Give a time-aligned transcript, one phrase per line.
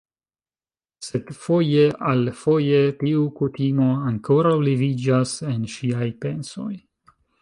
[1.07, 6.73] Sed, foje al foje, tiu kutimo ankoraŭ leviĝas en ŝiaj pensoj